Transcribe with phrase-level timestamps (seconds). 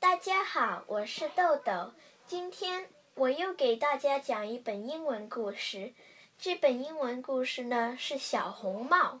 [0.00, 1.92] 大家好，我是豆豆。
[2.26, 5.92] 今天我又给大家讲一本英文故事。
[6.38, 9.20] 这本英文故事呢是小红帽，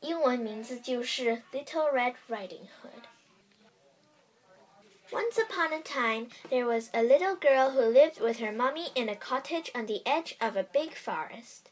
[0.00, 8.38] 英文名字就是《Little Red Riding Hood》。Once upon a time, there was a little girl who lived with
[8.40, 11.70] her mummy in a cottage on the edge of a big forest.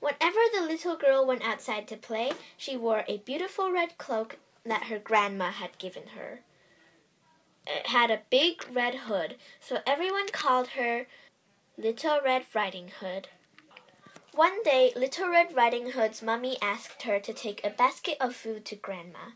[0.00, 4.84] Whenever the little girl went outside to play, she wore a beautiful red cloak that
[4.84, 6.40] her grandma had given her.
[7.87, 11.07] Had a big red hood, so everyone called her
[11.77, 13.29] Little Red Riding Hood.
[14.33, 18.65] One day, Little Red Riding Hood's mummy asked her to take a basket of food
[18.65, 19.31] to Grandma.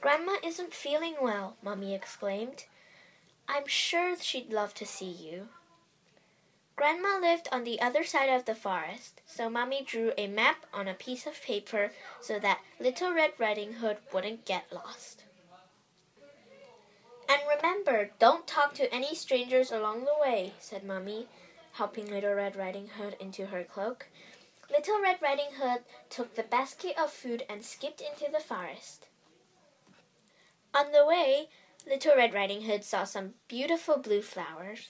[0.00, 2.66] Grandma isn't feeling well, Mummy exclaimed.
[3.48, 5.48] I'm sure she'd love to see you.
[6.76, 10.86] Grandma lived on the other side of the forest, so Mummy drew a map on
[10.86, 15.24] a piece of paper so that Little Red Riding Hood wouldn't get lost.
[17.30, 21.28] And remember, don't talk to any strangers along the way, said Mummy,
[21.74, 24.08] helping Little Red Riding Hood into her cloak.
[24.68, 29.06] Little Red Riding Hood took the basket of food and skipped into the forest.
[30.74, 31.50] On the way,
[31.86, 34.88] Little Red Riding Hood saw some beautiful blue flowers.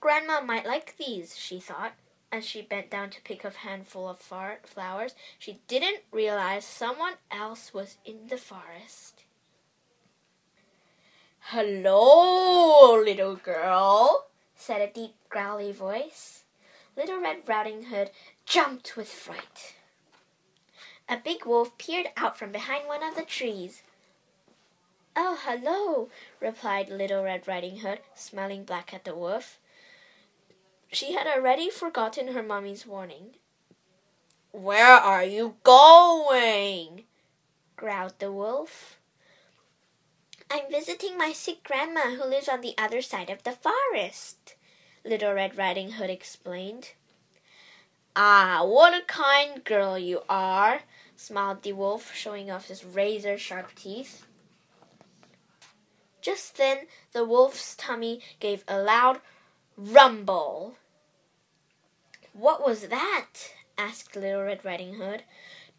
[0.00, 1.94] Grandma might like these, she thought,
[2.30, 5.14] as she bent down to pick a handful of flowers.
[5.38, 9.17] She didn't realize someone else was in the forest.
[11.52, 16.44] Hello, little girl, said a deep, growly voice.
[16.94, 18.10] Little Red Riding Hood
[18.44, 19.76] jumped with fright.
[21.08, 23.82] A big wolf peered out from behind one of the trees.
[25.16, 29.58] Oh, hello, replied Little Red Riding Hood, smiling back at the wolf.
[30.92, 33.36] She had already forgotten her mummy's warning.
[34.52, 37.04] Where are you going?
[37.74, 38.97] growled the wolf.
[40.50, 44.54] I'm visiting my sick grandma who lives on the other side of the forest,
[45.04, 46.92] Little Red Riding Hood explained.
[48.16, 50.80] Ah, what a kind girl you are,
[51.16, 54.24] smiled the wolf, showing off his razor sharp teeth.
[56.22, 59.20] Just then the wolf's tummy gave a loud
[59.76, 60.76] rumble.
[62.32, 63.52] What was that?
[63.76, 65.24] asked Little Red Riding Hood.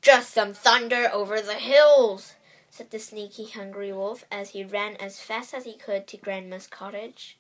[0.02, 2.36] Just some thunder over the hills,
[2.70, 6.68] said the sneaky, hungry wolf as he ran as fast as he could to Grandma's
[6.68, 7.38] cottage.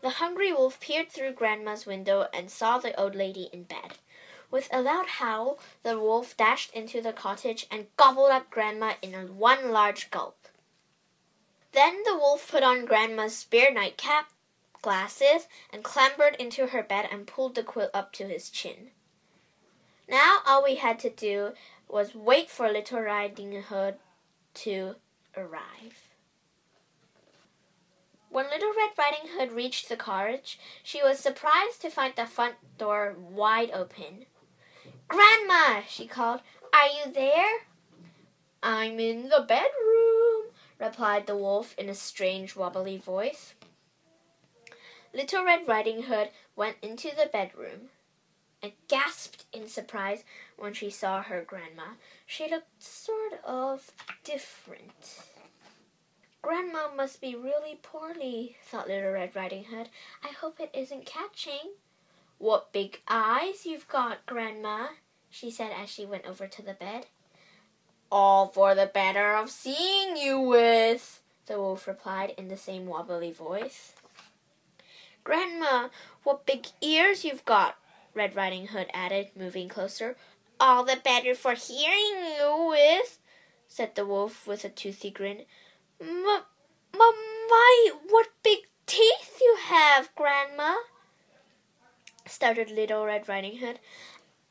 [0.00, 3.98] The hungry wolf peered through Grandma's window and saw the old lady in bed.
[4.50, 9.12] With a loud howl, the wolf dashed into the cottage and gobbled up Grandma in
[9.36, 10.48] one large gulp.
[11.72, 14.32] Then the wolf put on Grandma's spare nightcap,
[14.82, 18.90] glasses, and clambered into her bed and pulled the quilt up to his chin.
[20.08, 21.52] Now all we had to do
[21.92, 23.96] was wait for Little Riding Hood
[24.54, 24.96] to
[25.36, 26.10] arrive.
[28.28, 32.54] When Little Red Riding Hood reached the cottage, she was surprised to find the front
[32.78, 34.26] door wide open.
[35.08, 36.40] Grandma, she called,
[36.72, 37.66] are you there?
[38.62, 43.54] I'm in the bedroom, replied the wolf in a strange, wobbly voice.
[45.12, 47.88] Little Red Riding Hood went into the bedroom
[48.62, 50.24] and gasped in surprise
[50.56, 51.94] when she saw her grandma.
[52.26, 53.92] She looked sort of
[54.24, 55.24] different.
[56.42, 59.88] Grandma must be really poorly, thought Little Red Riding Hood.
[60.24, 61.72] I hope it isn't catching.
[62.38, 64.88] What big eyes you've got, Grandma,
[65.28, 67.06] she said as she went over to the bed.
[68.10, 73.32] All for the better of seeing you with, the wolf replied in the same wobbly
[73.32, 73.92] voice.
[75.22, 75.88] Grandma,
[76.22, 77.76] what big ears you've got,
[78.14, 80.16] Red Riding Hood added, moving closer.
[80.58, 83.18] All the better for hearing you with,
[83.68, 85.42] said the wolf with a toothy grin.
[86.00, 86.42] M-
[86.92, 90.74] my, what big teeth you have, Grandma,
[92.26, 93.78] stuttered Little Red Riding Hood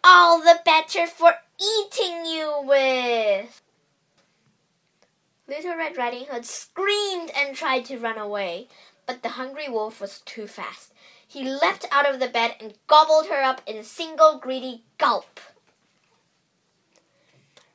[0.03, 3.61] all the better for eating you with.
[5.47, 8.67] Little Red Riding Hood screamed and tried to run away,
[9.09, 10.93] but the hungry wolf was too fast.
[11.27, 15.39] He leapt out of the bed and gobbled her up in a single greedy gulp.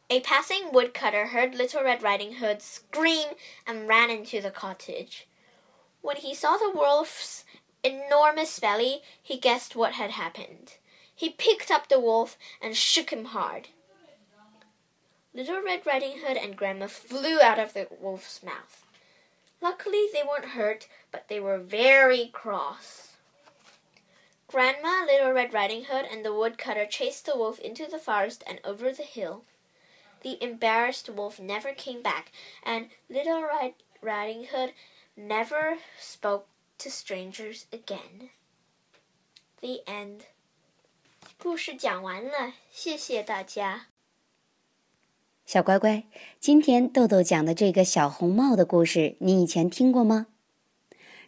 [0.08, 3.30] A passing woodcutter heard Little Red Riding Hood scream
[3.66, 5.26] and ran into the cottage.
[6.02, 7.44] When he saw the wolf's
[7.82, 10.74] enormous belly, he guessed what had happened.
[11.12, 13.70] He picked up the wolf and shook him hard.
[15.34, 18.83] Little Red Riding Hood and Grandma flew out of the wolf's mouth.
[19.63, 23.17] Luckily, they weren't hurt, but they were very cross.
[24.47, 28.59] Grandma, Little Red Riding Hood, and the woodcutter chased the wolf into the forest and
[28.63, 29.43] over the hill.
[30.21, 32.31] The embarrassed wolf never came back,
[32.63, 34.73] and Little Red Riding Hood
[35.15, 36.47] never spoke
[36.79, 38.31] to strangers again.
[39.61, 40.25] The end.
[41.37, 43.87] 故事讲完了，谢谢大家。
[45.54, 46.02] 小乖乖，
[46.40, 50.26] 今天豆豆讲的这个小红帽的故事，你以前听过吗？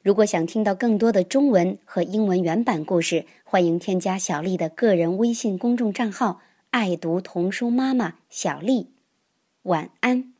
[0.02, 6.40] 如果想听到更多的中文和英文原版故事，欢迎添加小丽的个人微信公众账号
[6.70, 8.90] “爱读童书妈妈小丽”。
[9.62, 10.35] 晚安。